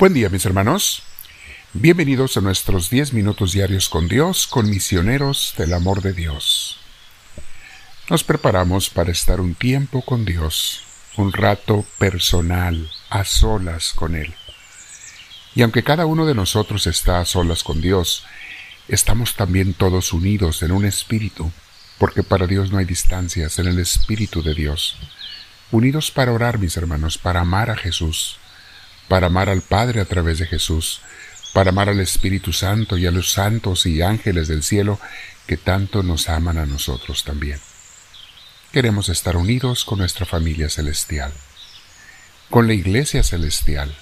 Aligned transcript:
Buen 0.00 0.14
día 0.14 0.30
mis 0.30 0.46
hermanos. 0.46 1.02
Bienvenidos 1.74 2.38
a 2.38 2.40
nuestros 2.40 2.88
10 2.88 3.12
minutos 3.12 3.52
diarios 3.52 3.90
con 3.90 4.08
Dios, 4.08 4.46
con 4.46 4.70
misioneros 4.70 5.52
del 5.58 5.74
amor 5.74 6.00
de 6.00 6.14
Dios. 6.14 6.78
Nos 8.08 8.24
preparamos 8.24 8.88
para 8.88 9.12
estar 9.12 9.42
un 9.42 9.54
tiempo 9.54 10.00
con 10.00 10.24
Dios, 10.24 10.84
un 11.18 11.34
rato 11.34 11.84
personal, 11.98 12.90
a 13.10 13.26
solas 13.26 13.92
con 13.92 14.16
Él. 14.16 14.32
Y 15.54 15.60
aunque 15.60 15.82
cada 15.82 16.06
uno 16.06 16.24
de 16.24 16.34
nosotros 16.34 16.86
está 16.86 17.20
a 17.20 17.26
solas 17.26 17.62
con 17.62 17.82
Dios, 17.82 18.24
estamos 18.88 19.36
también 19.36 19.74
todos 19.74 20.14
unidos 20.14 20.62
en 20.62 20.72
un 20.72 20.86
espíritu, 20.86 21.52
porque 21.98 22.22
para 22.22 22.46
Dios 22.46 22.72
no 22.72 22.78
hay 22.78 22.86
distancias 22.86 23.58
en 23.58 23.66
el 23.66 23.78
espíritu 23.78 24.42
de 24.42 24.54
Dios. 24.54 24.96
Unidos 25.70 26.10
para 26.10 26.32
orar, 26.32 26.58
mis 26.58 26.78
hermanos, 26.78 27.18
para 27.18 27.40
amar 27.40 27.68
a 27.68 27.76
Jesús, 27.76 28.38
para 29.10 29.26
amar 29.26 29.48
al 29.48 29.60
Padre 29.60 30.00
a 30.00 30.04
través 30.04 30.38
de 30.38 30.46
Jesús, 30.46 31.00
para 31.52 31.70
amar 31.70 31.88
al 31.88 31.98
Espíritu 31.98 32.52
Santo 32.52 32.96
y 32.96 33.06
a 33.06 33.10
los 33.10 33.32
santos 33.32 33.84
y 33.84 34.02
ángeles 34.02 34.46
del 34.46 34.62
cielo 34.62 35.00
que 35.48 35.56
tanto 35.56 36.04
nos 36.04 36.28
aman 36.28 36.58
a 36.58 36.64
nosotros 36.64 37.24
también. 37.24 37.58
Queremos 38.70 39.08
estar 39.08 39.36
unidos 39.36 39.84
con 39.84 39.98
nuestra 39.98 40.26
familia 40.26 40.70
celestial, 40.70 41.32
con 42.50 42.68
la 42.68 42.74
iglesia 42.74 43.24
celestial. 43.24 43.92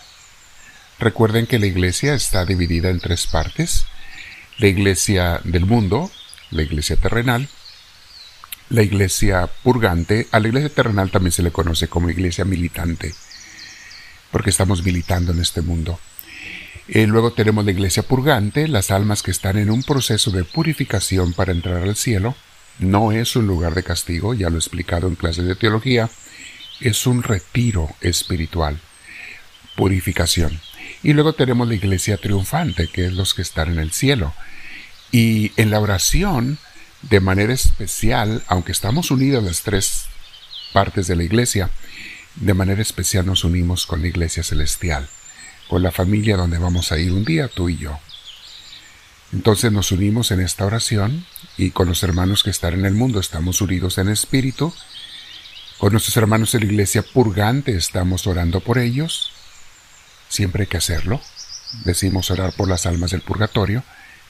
Recuerden 0.99 1.47
que 1.47 1.59
la 1.59 1.67
iglesia 1.67 2.13
está 2.13 2.45
dividida 2.45 2.91
en 2.91 3.01
tres 3.01 3.27
partes, 3.27 3.87
la 4.59 4.67
iglesia 4.67 5.41
del 5.43 5.65
mundo, 5.65 6.11
la 6.51 6.61
iglesia 6.61 6.97
terrenal, 6.97 7.49
la 8.69 8.83
iglesia 8.83 9.49
purgante, 9.63 10.29
a 10.33 10.39
la 10.39 10.49
iglesia 10.49 10.69
terrenal 10.69 11.11
también 11.11 11.33
se 11.33 11.43
le 11.43 11.51
conoce 11.51 11.89
como 11.89 12.11
iglesia 12.11 12.45
militante, 12.45 13.15
porque 14.31 14.51
estamos 14.51 14.83
militando 14.85 15.33
en 15.33 15.41
este 15.41 15.63
mundo. 15.63 15.99
Eh, 16.89 17.07
luego 17.07 17.33
tenemos 17.33 17.65
la 17.65 17.71
iglesia 17.71 18.03
purgante, 18.03 18.67
las 18.67 18.91
almas 18.91 19.23
que 19.23 19.31
están 19.31 19.59
en 19.59 19.71
un 19.71 19.83
proceso 19.83 20.31
de 20.31 20.45
purificación 20.45 21.35
para 21.35 21.53
entrar 21.53 21.83
al 21.83 21.97
cielo. 21.97 22.35
No 22.79 23.13
es 23.13 23.37
un 23.37 23.47
lugar 23.47 23.75
de 23.75 23.83
castigo, 23.83 24.33
ya 24.35 24.49
lo 24.49 24.57
he 24.57 24.59
explicado 24.59 25.07
en 25.09 25.15
clases 25.15 25.45
de 25.45 25.55
teología, 25.55 26.09
es 26.81 27.07
un 27.07 27.23
retiro 27.23 27.91
espiritual, 28.01 28.81
purificación. 29.77 30.61
Y 31.03 31.13
luego 31.13 31.35
tenemos 31.35 31.69
la 31.69 31.75
iglesia 31.75 32.17
triunfante, 32.17 32.89
que 32.89 33.07
es 33.07 33.13
los 33.13 33.35
que 33.35 33.43
están 33.43 33.73
en 33.73 33.79
el 33.81 33.93
cielo. 33.93 34.33
Y 35.13 35.53
en 35.57 35.71
la 35.71 35.81
oración, 35.81 36.59
de 37.03 37.21
manera 37.21 37.53
especial, 37.53 38.43
aunque 38.47 38.73
estamos 38.73 39.11
unidos 39.11 39.45
las 39.45 39.63
tres 39.63 40.07
partes 40.73 41.07
de 41.07 41.17
la 41.17 41.25
iglesia, 41.25 41.71
de 42.41 42.55
manera 42.55 42.83
especial 42.83 43.27
nos 43.27 43.45
unimos 43.45 43.87
con 43.87 44.01
la 44.01 44.09
Iglesia 44.09 44.43
Celestial, 44.43 45.09
con 45.69 45.83
la 45.83 45.91
familia 45.91 46.37
donde 46.37 46.59
vamos 46.59 46.93
a 46.93 46.99
ir 46.99 47.13
un 47.13 47.25
día 47.25 47.49
tú 47.49 47.69
y 47.69 47.77
yo. 47.77 47.99
Entonces 49.33 49.73
nos 49.73 49.93
unimos 49.93 50.31
en 50.31 50.41
esta 50.41 50.65
oración 50.65 51.27
y 51.57 51.71
con 51.71 51.89
los 51.89 52.03
hermanos 52.03 52.43
que 52.43 52.51
están 52.51 52.75
en 52.75 52.87
el 52.87 52.95
mundo 52.95 53.21
estamos 53.21 53.61
unidos 53.61 53.99
en 53.99 54.09
espíritu. 54.09 54.73
Con 55.79 55.93
nuestros 55.93 56.17
hermanos 56.17 56.53
de 56.53 56.61
la 56.61 56.67
iglesia 56.67 57.03
purgante 57.03 57.77
estamos 57.77 58.27
orando 58.27 58.61
por 58.61 58.79
ellos. 58.79 59.33
Siempre 60.29 60.63
hay 60.63 60.67
que 60.69 60.79
hacerlo. 60.79 61.21
Decimos 61.85 62.31
orar 62.31 62.53
por 62.55 62.69
las 62.69 62.87
almas 62.87 63.11
del 63.11 63.21
purgatorio. 63.21 63.83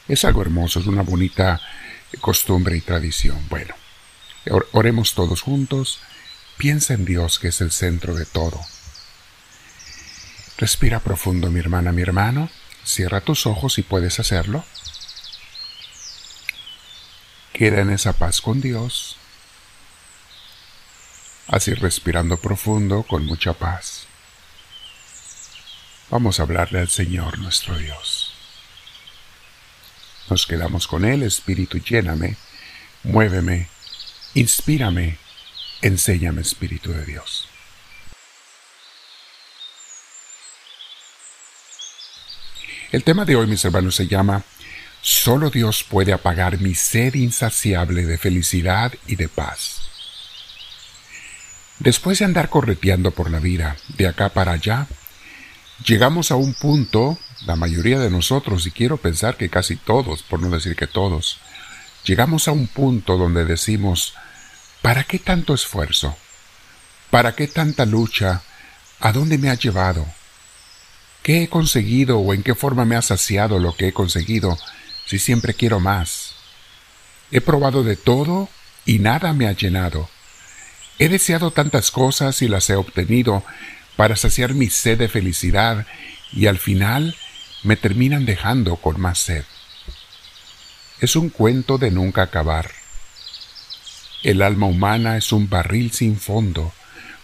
Es 0.08 0.24
algo 0.24 0.42
hermoso, 0.42 0.80
es 0.80 0.86
una 0.86 1.02
bonita 1.02 1.60
costumbre 2.20 2.76
y 2.76 2.80
tradición. 2.80 3.38
Bueno, 3.48 3.74
oremos 4.72 5.14
todos 5.14 5.42
juntos 5.42 6.00
Piensa 6.58 6.94
en 6.94 7.04
Dios 7.04 7.38
que 7.38 7.48
es 7.48 7.60
el 7.60 7.70
centro 7.70 8.16
de 8.16 8.26
todo. 8.26 8.60
Respira 10.56 10.98
profundo, 10.98 11.52
mi 11.52 11.60
hermana, 11.60 11.92
mi 11.92 12.02
hermano. 12.02 12.50
Cierra 12.84 13.20
tus 13.20 13.46
ojos 13.46 13.74
si 13.74 13.82
puedes 13.82 14.18
hacerlo. 14.18 14.64
Queda 17.52 17.80
en 17.80 17.90
esa 17.90 18.12
paz 18.12 18.40
con 18.40 18.60
Dios. 18.60 19.16
Así 21.46 21.74
respirando 21.74 22.38
profundo, 22.38 23.04
con 23.04 23.24
mucha 23.24 23.52
paz. 23.52 24.08
Vamos 26.10 26.40
a 26.40 26.42
hablarle 26.42 26.80
al 26.80 26.88
Señor 26.88 27.38
nuestro 27.38 27.78
Dios. 27.78 28.34
Nos 30.28 30.44
quedamos 30.44 30.88
con 30.88 31.04
Él, 31.04 31.22
Espíritu, 31.22 31.78
lléname, 31.78 32.36
muéveme, 33.04 33.68
inspírame 34.34 35.18
Enséñame, 35.80 36.40
Espíritu 36.40 36.92
de 36.92 37.04
Dios. 37.04 37.46
El 42.90 43.04
tema 43.04 43.24
de 43.24 43.36
hoy, 43.36 43.46
mis 43.46 43.64
hermanos, 43.64 43.94
se 43.94 44.08
llama 44.08 44.42
Solo 45.02 45.50
Dios 45.50 45.84
puede 45.84 46.12
apagar 46.12 46.58
mi 46.60 46.74
sed 46.74 47.14
insaciable 47.14 48.04
de 48.06 48.18
felicidad 48.18 48.92
y 49.06 49.14
de 49.14 49.28
paz. 49.28 49.82
Después 51.78 52.18
de 52.18 52.24
andar 52.24 52.48
correteando 52.48 53.12
por 53.12 53.30
la 53.30 53.38
vida, 53.38 53.76
de 53.96 54.08
acá 54.08 54.30
para 54.30 54.52
allá, 54.52 54.88
llegamos 55.84 56.32
a 56.32 56.34
un 56.34 56.54
punto, 56.54 57.18
la 57.46 57.54
mayoría 57.54 58.00
de 58.00 58.10
nosotros, 58.10 58.66
y 58.66 58.72
quiero 58.72 58.96
pensar 58.96 59.36
que 59.36 59.48
casi 59.48 59.76
todos, 59.76 60.24
por 60.24 60.40
no 60.40 60.50
decir 60.50 60.74
que 60.74 60.88
todos, 60.88 61.38
llegamos 62.04 62.48
a 62.48 62.52
un 62.52 62.66
punto 62.66 63.16
donde 63.16 63.44
decimos, 63.44 64.14
¿Para 64.82 65.04
qué 65.04 65.18
tanto 65.18 65.54
esfuerzo? 65.54 66.16
¿Para 67.10 67.34
qué 67.34 67.48
tanta 67.48 67.84
lucha? 67.84 68.42
¿A 69.00 69.12
dónde 69.12 69.38
me 69.38 69.50
ha 69.50 69.54
llevado? 69.54 70.06
¿Qué 71.22 71.42
he 71.42 71.48
conseguido 71.48 72.18
o 72.18 72.32
en 72.32 72.42
qué 72.42 72.54
forma 72.54 72.84
me 72.84 72.96
ha 72.96 73.02
saciado 73.02 73.58
lo 73.58 73.76
que 73.76 73.88
he 73.88 73.92
conseguido 73.92 74.58
si 75.06 75.18
siempre 75.18 75.54
quiero 75.54 75.80
más? 75.80 76.34
He 77.30 77.40
probado 77.40 77.82
de 77.82 77.96
todo 77.96 78.48
y 78.86 78.98
nada 78.98 79.32
me 79.32 79.46
ha 79.46 79.52
llenado. 79.52 80.08
He 80.98 81.08
deseado 81.08 81.50
tantas 81.50 81.90
cosas 81.90 82.40
y 82.42 82.48
las 82.48 82.70
he 82.70 82.76
obtenido 82.76 83.44
para 83.96 84.16
saciar 84.16 84.54
mi 84.54 84.70
sed 84.70 84.98
de 84.98 85.08
felicidad 85.08 85.86
y 86.32 86.46
al 86.46 86.58
final 86.58 87.16
me 87.62 87.76
terminan 87.76 88.24
dejando 88.24 88.76
con 88.76 89.00
más 89.00 89.18
sed. 89.18 89.44
Es 91.00 91.16
un 91.16 91.30
cuento 91.30 91.78
de 91.78 91.90
nunca 91.90 92.22
acabar. 92.22 92.77
El 94.22 94.42
alma 94.42 94.66
humana 94.66 95.16
es 95.16 95.32
un 95.32 95.48
barril 95.48 95.92
sin 95.92 96.18
fondo 96.18 96.72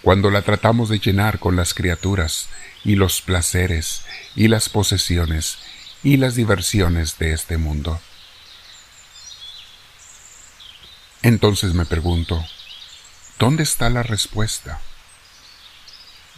cuando 0.02 0.30
la 0.30 0.42
tratamos 0.42 0.88
de 0.88 0.98
llenar 0.98 1.38
con 1.38 1.56
las 1.56 1.74
criaturas 1.74 2.48
y 2.84 2.94
los 2.94 3.20
placeres 3.20 4.02
y 4.36 4.48
las 4.48 4.68
posesiones 4.68 5.58
y 6.02 6.18
las 6.18 6.34
diversiones 6.34 7.18
de 7.18 7.32
este 7.32 7.56
mundo. 7.56 8.00
Entonces 11.22 11.72
me 11.72 11.86
pregunto, 11.86 12.44
¿dónde 13.38 13.62
está 13.62 13.88
la 13.88 14.02
respuesta? 14.02 14.80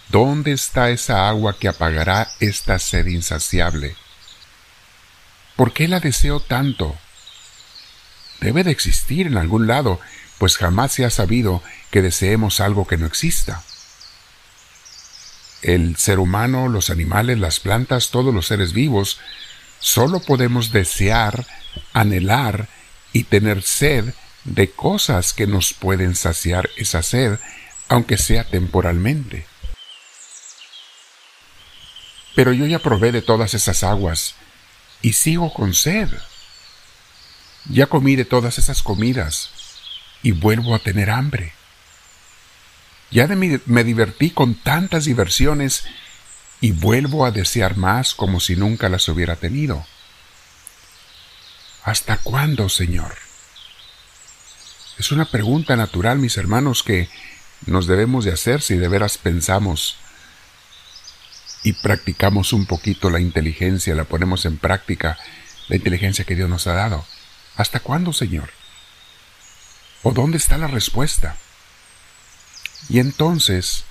¿Dónde 0.08 0.52
está 0.52 0.90
esa 0.90 1.28
agua 1.28 1.58
que 1.58 1.66
apagará 1.66 2.30
esta 2.38 2.78
sed 2.78 3.06
insaciable? 3.06 3.96
¿Por 5.56 5.72
qué 5.72 5.88
la 5.88 5.98
deseo 5.98 6.38
tanto? 6.38 6.96
Debe 8.40 8.64
de 8.64 8.70
existir 8.70 9.26
en 9.26 9.36
algún 9.36 9.66
lado 9.66 10.00
pues 10.38 10.56
jamás 10.56 10.92
se 10.92 11.04
ha 11.04 11.10
sabido 11.10 11.62
que 11.90 12.02
deseemos 12.02 12.60
algo 12.60 12.86
que 12.86 12.96
no 12.96 13.06
exista. 13.06 13.62
El 15.62 15.96
ser 15.96 16.18
humano, 16.18 16.68
los 16.68 16.90
animales, 16.90 17.38
las 17.38 17.60
plantas, 17.60 18.10
todos 18.10 18.34
los 18.34 18.46
seres 18.46 18.72
vivos, 18.72 19.18
solo 19.80 20.20
podemos 20.20 20.72
desear, 20.72 21.46
anhelar 21.92 22.68
y 23.12 23.24
tener 23.24 23.62
sed 23.62 24.14
de 24.44 24.70
cosas 24.70 25.32
que 25.32 25.46
nos 25.46 25.72
pueden 25.72 26.14
saciar 26.14 26.68
esa 26.76 27.02
sed, 27.02 27.38
aunque 27.88 28.18
sea 28.18 28.44
temporalmente. 28.44 29.46
Pero 32.34 32.52
yo 32.52 32.66
ya 32.66 32.78
probé 32.78 33.12
de 33.12 33.22
todas 33.22 33.54
esas 33.54 33.82
aguas 33.82 34.34
y 35.00 35.14
sigo 35.14 35.52
con 35.54 35.72
sed. 35.72 36.08
Ya 37.68 37.86
comí 37.86 38.16
de 38.16 38.24
todas 38.24 38.58
esas 38.58 38.82
comidas 38.82 39.50
y 40.22 40.32
vuelvo 40.32 40.74
a 40.74 40.78
tener 40.78 41.10
hambre. 41.10 41.52
Ya 43.10 43.26
me 43.26 43.84
divertí 43.84 44.30
con 44.30 44.54
tantas 44.54 45.04
diversiones 45.04 45.84
y 46.60 46.72
vuelvo 46.72 47.24
a 47.24 47.30
desear 47.30 47.76
más 47.76 48.14
como 48.14 48.40
si 48.40 48.56
nunca 48.56 48.88
las 48.88 49.08
hubiera 49.08 49.36
tenido. 49.36 49.86
¿Hasta 51.84 52.16
cuándo, 52.16 52.68
Señor? 52.68 53.14
Es 54.98 55.12
una 55.12 55.26
pregunta 55.26 55.76
natural, 55.76 56.18
mis 56.18 56.36
hermanos, 56.36 56.82
que 56.82 57.08
nos 57.66 57.86
debemos 57.86 58.24
de 58.24 58.32
hacer 58.32 58.62
si 58.62 58.76
de 58.76 58.88
veras 58.88 59.18
pensamos 59.18 59.96
y 61.62 61.74
practicamos 61.74 62.52
un 62.52 62.66
poquito 62.66 63.10
la 63.10 63.20
inteligencia, 63.20 63.94
la 63.94 64.04
ponemos 64.04 64.46
en 64.46 64.56
práctica, 64.56 65.18
la 65.68 65.76
inteligencia 65.76 66.24
que 66.24 66.34
Dios 66.34 66.48
nos 66.48 66.66
ha 66.66 66.72
dado. 66.72 67.04
¿Hasta 67.56 67.80
cuándo, 67.80 68.12
Señor? 68.12 68.50
¿O 70.02 70.12
dónde 70.12 70.36
está 70.36 70.58
la 70.58 70.66
respuesta? 70.66 71.36
Y 72.88 73.00
entonces 73.00 73.84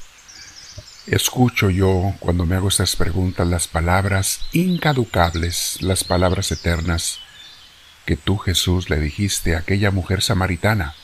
Escucho 1.07 1.69
yo, 1.69 2.15
cuando 2.19 2.47
me 2.47 2.55
hago 2.55 2.67
estas 2.67 2.95
preguntas, 2.95 3.47
las 3.47 3.67
palabras 3.67 4.39
incaducables, 4.53 5.77
las 5.81 6.03
palabras 6.03 6.51
eternas 6.51 7.19
que 8.07 8.17
tú, 8.17 8.39
Jesús, 8.39 8.89
le 8.89 8.99
dijiste 8.99 9.55
a 9.55 9.59
aquella 9.59 9.91
mujer 9.91 10.23
samaritana 10.23 10.95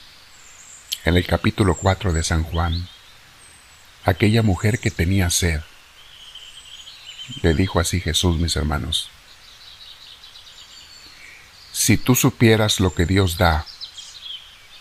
en 1.06 1.18
el 1.18 1.28
capítulo 1.28 1.76
4 1.76 2.14
de 2.14 2.24
San 2.24 2.44
Juan, 2.44 2.88
aquella 4.04 4.42
mujer 4.42 4.80
que 4.80 4.90
tenía 4.90 5.30
sed. 5.30 5.62
Le 7.44 7.54
dijo 7.54 7.80
así 7.80 8.00
Jesús, 8.00 8.40
mis 8.40 8.56
hermanos, 8.56 9.12
si 11.72 11.98
tú 11.98 12.16
supieras 12.16 12.80
lo 12.80 12.94
que 12.94 13.06
Dios 13.06 13.38
da, 13.38 13.66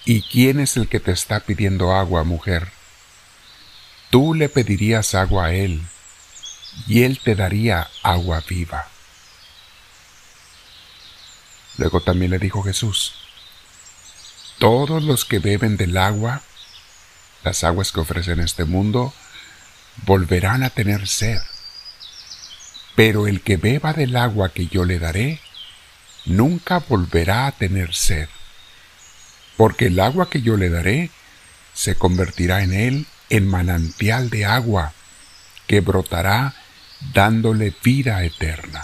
y 0.05 0.23
quién 0.23 0.61
es 0.61 0.77
el 0.77 0.89
que 0.89 1.01
te 1.01 1.13
está 1.13 1.41
pidiendo 1.41 1.95
agua, 1.95 2.25
mujer, 2.25 2.73
tú 4.11 4.35
le 4.35 4.49
pedirías 4.49 5.15
agua 5.15 5.47
a 5.47 5.55
Él, 5.55 5.83
y 6.87 7.03
Él 7.03 7.21
te 7.23 7.35
daría 7.35 7.89
agua 8.03 8.43
viva. 8.49 8.89
Luego 11.77 12.01
también 12.01 12.31
le 12.31 12.39
dijo 12.39 12.63
Jesús, 12.63 13.15
todos 14.59 15.03
los 15.03 15.25
que 15.25 15.39
beben 15.39 15.77
del 15.77 15.97
agua, 15.97 16.43
las 17.45 17.65
aguas 17.65 17.93
que 17.93 18.01
ofrecen 18.01 18.41
este 18.41 18.65
mundo, 18.65 19.15
volverán 20.05 20.63
a 20.63 20.71
tener 20.71 21.09
sed. 21.09 21.41
Pero 22.95 23.27
el 23.27 23.41
que 23.41 23.57
beba 23.57 23.95
del 23.95 24.17
agua 24.17 24.53
que 24.53 24.67
yo 24.67 24.85
le 24.85 24.99
daré, 24.99 25.41
nunca 26.25 26.79
volverá 26.79 27.47
a 27.47 27.53
tener 27.53 27.95
sed, 27.95 28.29
porque 29.57 29.87
el 29.87 30.01
agua 30.01 30.31
que 30.31 30.43
yo 30.43 30.57
le 30.57 30.71
daré 30.71 31.11
se 31.75 31.95
convertirá 31.95 32.63
en 32.63 32.73
él 32.73 33.07
en 33.31 33.49
manantial 33.49 34.29
de 34.31 34.45
agua 34.45 34.93
que 35.67 35.81
brotará 35.81 36.55
dándole 37.15 37.75
vida 37.83 38.23
eterna. 38.25 38.83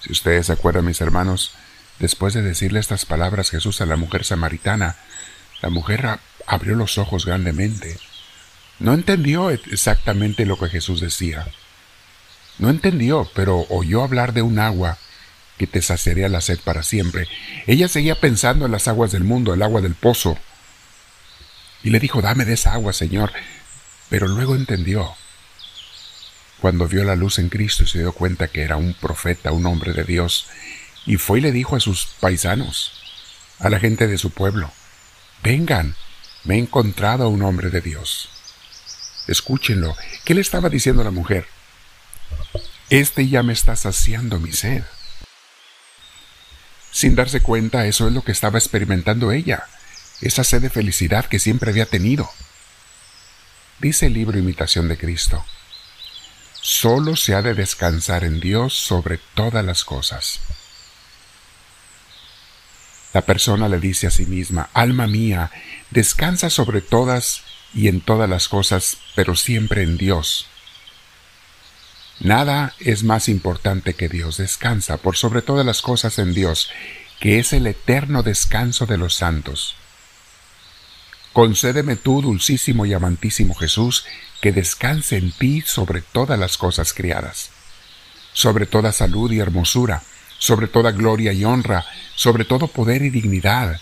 Si 0.00 0.12
ustedes 0.12 0.46
se 0.46 0.52
acuerdan, 0.52 0.84
mis 0.84 1.00
hermanos, 1.00 1.52
después 1.98 2.34
de 2.34 2.42
decirle 2.42 2.80
estas 2.80 3.04
palabras 3.04 3.50
Jesús 3.50 3.80
a 3.80 3.86
la 3.86 3.96
mujer 3.96 4.24
samaritana, 4.24 4.96
la 5.60 5.70
mujer 5.70 6.18
abrió 6.46 6.74
los 6.74 6.98
ojos 6.98 7.26
grandemente. 7.26 7.98
No 8.78 8.94
entendió 8.94 9.50
exactamente 9.50 10.46
lo 10.46 10.58
que 10.58 10.68
Jesús 10.68 11.00
decía. 11.00 11.46
No 12.58 12.70
entendió, 12.70 13.30
pero 13.34 13.66
oyó 13.70 14.02
hablar 14.02 14.32
de 14.32 14.42
un 14.42 14.58
agua 14.58 14.98
que 15.56 15.66
te 15.66 15.82
saciaría 15.82 16.28
la 16.28 16.40
sed 16.40 16.58
para 16.64 16.82
siempre. 16.82 17.28
Ella 17.66 17.88
seguía 17.88 18.14
pensando 18.14 18.66
en 18.66 18.72
las 18.72 18.88
aguas 18.88 19.12
del 19.12 19.24
mundo, 19.24 19.54
el 19.54 19.62
agua 19.62 19.80
del 19.80 19.94
pozo, 19.94 20.38
y 21.82 21.90
le 21.90 22.00
dijo, 22.00 22.22
dame 22.22 22.44
de 22.44 22.54
esa 22.54 22.72
agua, 22.72 22.92
Señor. 22.92 23.32
Pero 24.08 24.26
luego 24.26 24.54
entendió. 24.54 25.14
Cuando 26.60 26.88
vio 26.88 27.04
la 27.04 27.14
luz 27.14 27.38
en 27.38 27.48
Cristo 27.48 27.86
se 27.86 27.98
dio 27.98 28.12
cuenta 28.12 28.48
que 28.48 28.62
era 28.62 28.76
un 28.76 28.94
profeta, 28.94 29.52
un 29.52 29.66
hombre 29.66 29.92
de 29.92 30.04
Dios, 30.04 30.46
y 31.06 31.16
fue 31.16 31.38
y 31.38 31.42
le 31.42 31.52
dijo 31.52 31.76
a 31.76 31.80
sus 31.80 32.06
paisanos, 32.20 32.92
a 33.60 33.70
la 33.70 33.78
gente 33.78 34.06
de 34.06 34.18
su 34.18 34.30
pueblo, 34.30 34.72
vengan, 35.42 35.94
me 36.44 36.56
he 36.56 36.58
encontrado 36.58 37.24
a 37.24 37.28
un 37.28 37.42
hombre 37.42 37.70
de 37.70 37.80
Dios. 37.80 38.28
Escúchenlo. 39.28 39.96
¿Qué 40.24 40.34
le 40.34 40.40
estaba 40.40 40.68
diciendo 40.68 41.04
la 41.04 41.10
mujer? 41.10 41.46
Este 42.90 43.28
ya 43.28 43.42
me 43.42 43.52
está 43.52 43.76
saciando 43.76 44.40
mi 44.40 44.52
sed. 44.52 44.82
Sin 46.90 47.14
darse 47.14 47.40
cuenta, 47.40 47.86
eso 47.86 48.08
es 48.08 48.14
lo 48.14 48.22
que 48.22 48.32
estaba 48.32 48.58
experimentando 48.58 49.30
ella 49.30 49.66
esa 50.20 50.44
sed 50.44 50.62
de 50.62 50.70
felicidad 50.70 51.26
que 51.26 51.38
siempre 51.38 51.70
había 51.70 51.86
tenido. 51.86 52.30
Dice 53.78 54.06
el 54.06 54.14
libro 54.14 54.38
Imitación 54.38 54.88
de 54.88 54.98
Cristo, 54.98 55.44
solo 56.60 57.14
se 57.14 57.34
ha 57.34 57.42
de 57.42 57.54
descansar 57.54 58.24
en 58.24 58.40
Dios 58.40 58.74
sobre 58.74 59.18
todas 59.34 59.64
las 59.64 59.84
cosas. 59.84 60.40
La 63.14 63.22
persona 63.22 63.68
le 63.68 63.78
dice 63.78 64.08
a 64.08 64.10
sí 64.10 64.26
misma, 64.26 64.68
Alma 64.74 65.06
mía, 65.06 65.50
descansa 65.90 66.50
sobre 66.50 66.80
todas 66.80 67.42
y 67.72 67.88
en 67.88 68.00
todas 68.00 68.28
las 68.28 68.48
cosas, 68.48 68.98
pero 69.14 69.36
siempre 69.36 69.82
en 69.82 69.96
Dios. 69.96 70.48
Nada 72.20 72.74
es 72.80 73.04
más 73.04 73.28
importante 73.28 73.94
que 73.94 74.08
Dios. 74.08 74.38
Descansa 74.38 74.96
por 74.96 75.16
sobre 75.16 75.42
todas 75.42 75.64
las 75.64 75.82
cosas 75.82 76.18
en 76.18 76.34
Dios, 76.34 76.70
que 77.20 77.38
es 77.38 77.52
el 77.52 77.66
eterno 77.66 78.22
descanso 78.22 78.86
de 78.86 78.98
los 78.98 79.14
santos. 79.14 79.76
Concédeme 81.32 81.94
tú, 81.94 82.20
dulcísimo 82.20 82.86
y 82.86 82.94
amantísimo 82.94 83.54
Jesús, 83.54 84.04
que 84.40 84.52
descanse 84.52 85.16
en 85.16 85.30
ti 85.30 85.62
sobre 85.64 86.00
todas 86.00 86.38
las 86.38 86.56
cosas 86.56 86.92
criadas, 86.92 87.50
sobre 88.32 88.66
toda 88.66 88.92
salud 88.92 89.30
y 89.30 89.38
hermosura, 89.38 90.02
sobre 90.38 90.66
toda 90.66 90.90
gloria 90.90 91.32
y 91.32 91.44
honra, 91.44 91.84
sobre 92.16 92.44
todo 92.44 92.66
poder 92.66 93.02
y 93.02 93.10
dignidad, 93.10 93.80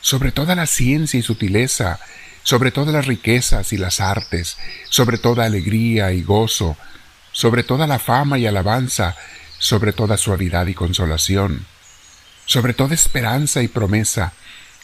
sobre 0.00 0.32
toda 0.32 0.56
la 0.56 0.66
ciencia 0.66 1.20
y 1.20 1.22
sutileza, 1.22 2.00
sobre 2.42 2.70
todas 2.70 2.94
las 2.94 3.06
riquezas 3.06 3.72
y 3.72 3.76
las 3.76 4.00
artes, 4.00 4.56
sobre 4.88 5.18
toda 5.18 5.44
alegría 5.44 6.12
y 6.12 6.22
gozo, 6.22 6.76
sobre 7.36 7.64
toda 7.64 7.86
la 7.86 7.98
fama 7.98 8.38
y 8.38 8.46
alabanza, 8.46 9.14
sobre 9.58 9.92
toda 9.92 10.16
suavidad 10.16 10.68
y 10.68 10.74
consolación, 10.74 11.66
sobre 12.46 12.72
toda 12.72 12.94
esperanza 12.94 13.62
y 13.62 13.68
promesa, 13.68 14.32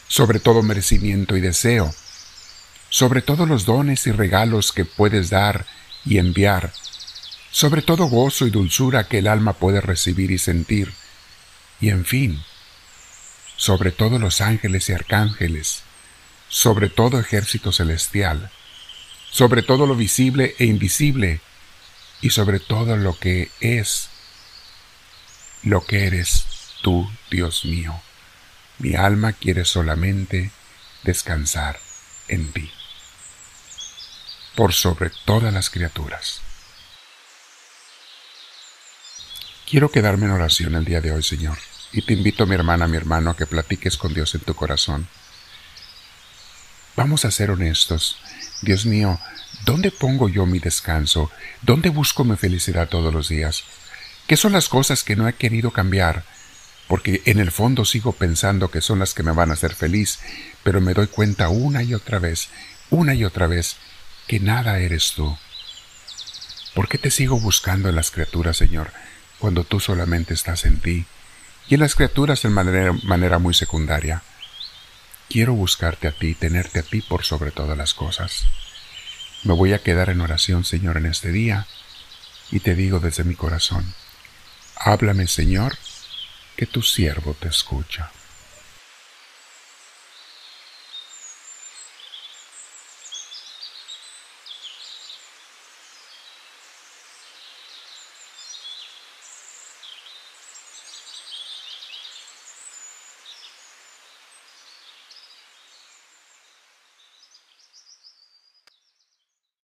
sobre 0.07 0.39
todo 0.39 0.61
merecimiento 0.61 1.35
y 1.35 1.41
deseo, 1.41 1.91
sobre 2.89 3.23
todos 3.23 3.49
los 3.49 3.65
dones 3.65 4.05
y 4.05 4.11
regalos 4.11 4.71
que 4.71 4.85
puedes 4.85 5.31
dar 5.31 5.65
y 6.05 6.19
enviar, 6.19 6.71
sobre 7.49 7.81
todo 7.81 8.05
gozo 8.05 8.45
y 8.45 8.51
dulzura 8.51 9.07
que 9.07 9.17
el 9.17 9.27
alma 9.27 9.53
puede 9.53 9.81
recibir 9.81 10.29
y 10.29 10.37
sentir, 10.37 10.93
y 11.81 11.89
en 11.89 12.05
fin, 12.05 12.39
sobre 13.55 13.89
todos 13.89 14.21
los 14.21 14.41
ángeles 14.41 14.89
y 14.89 14.93
arcángeles, 14.93 15.81
sobre 16.49 16.89
todo 16.89 17.19
ejército 17.19 17.71
celestial, 17.71 18.51
sobre 19.31 19.63
todo 19.63 19.87
lo 19.87 19.95
visible 19.95 20.53
e 20.59 20.65
invisible, 20.65 21.41
y 22.23 22.29
sobre 22.29 22.61
todo 22.61 22.95
lo 22.95 23.19
que 23.19 23.51
es, 23.59 24.07
lo 25.61 25.85
que 25.85 26.07
eres 26.07 26.45
tú, 26.81 27.11
Dios 27.29 27.65
mío. 27.65 28.01
Mi 28.79 28.95
alma 28.95 29.33
quiere 29.33 29.65
solamente 29.65 30.49
descansar 31.03 31.77
en 32.29 32.49
ti 32.53 32.71
por 34.55 34.71
sobre 34.73 35.11
todas 35.25 35.53
las 35.53 35.69
criaturas. 35.69 36.39
Quiero 39.69 39.91
quedarme 39.91 40.25
en 40.25 40.31
oración 40.31 40.75
el 40.75 40.85
día 40.85 41.01
de 41.01 41.11
hoy, 41.11 41.23
Señor, 41.23 41.57
y 41.91 42.03
te 42.03 42.13
invito, 42.13 42.45
mi 42.45 42.55
hermana, 42.55 42.87
mi 42.87 42.95
hermano, 42.95 43.31
a 43.31 43.35
que 43.35 43.47
platiques 43.47 43.97
con 43.97 44.13
Dios 44.13 44.33
en 44.33 44.41
tu 44.41 44.55
corazón. 44.55 45.09
Vamos 46.95 47.25
a 47.25 47.31
ser 47.31 47.51
honestos. 47.51 48.17
Dios 48.61 48.85
mío, 48.85 49.19
¿dónde 49.65 49.91
pongo 49.91 50.29
yo 50.29 50.45
mi 50.45 50.59
descanso? 50.59 51.31
¿Dónde 51.61 51.89
busco 51.89 52.23
mi 52.23 52.35
felicidad 52.35 52.89
todos 52.89 53.13
los 53.13 53.29
días? 53.29 53.63
¿Qué 54.27 54.37
son 54.37 54.53
las 54.53 54.69
cosas 54.69 55.03
que 55.03 55.15
no 55.15 55.27
he 55.27 55.33
querido 55.33 55.71
cambiar? 55.71 56.23
Porque 56.87 57.21
en 57.25 57.39
el 57.39 57.51
fondo 57.51 57.85
sigo 57.85 58.13
pensando 58.13 58.69
que 58.69 58.81
son 58.81 58.99
las 58.99 59.13
que 59.13 59.23
me 59.23 59.31
van 59.31 59.49
a 59.49 59.53
hacer 59.53 59.73
feliz, 59.73 60.19
pero 60.63 60.81
me 60.81 60.93
doy 60.93 61.07
cuenta 61.07 61.49
una 61.49 61.83
y 61.83 61.93
otra 61.93 62.19
vez, 62.19 62.49
una 62.89 63.13
y 63.13 63.23
otra 63.23 63.47
vez, 63.47 63.77
que 64.27 64.39
nada 64.39 64.79
eres 64.79 65.13
tú. 65.13 65.37
¿Por 66.73 66.87
qué 66.87 66.97
te 66.97 67.11
sigo 67.11 67.39
buscando 67.39 67.89
en 67.89 67.95
las 67.95 68.11
criaturas, 68.11 68.57
Señor, 68.57 68.91
cuando 69.39 69.63
tú 69.63 69.79
solamente 69.79 70.33
estás 70.33 70.65
en 70.65 70.79
ti 70.79 71.05
y 71.67 71.75
en 71.75 71.79
las 71.79 71.95
criaturas 71.95 72.43
en 72.45 72.53
manera, 72.53 72.93
manera 73.03 73.39
muy 73.39 73.53
secundaria? 73.53 74.23
Quiero 75.29 75.53
buscarte 75.53 76.07
a 76.07 76.11
ti, 76.11 76.35
tenerte 76.35 76.79
a 76.79 76.83
ti 76.83 77.01
por 77.01 77.23
sobre 77.23 77.51
todas 77.51 77.77
las 77.77 77.93
cosas. 77.93 78.45
Me 79.43 79.53
voy 79.53 79.73
a 79.73 79.83
quedar 79.83 80.09
en 80.09 80.21
oración, 80.21 80.63
Señor, 80.63 80.95
en 80.95 81.05
este 81.05 81.31
día, 81.31 81.67
y 82.49 82.61
te 82.61 82.75
digo 82.75 83.01
desde 83.01 83.25
mi 83.25 83.35
corazón, 83.35 83.93
háblame, 84.77 85.27
Señor, 85.27 85.77
que 86.55 86.65
tu 86.65 86.81
siervo 86.81 87.35
te 87.37 87.49
escucha. 87.49 88.11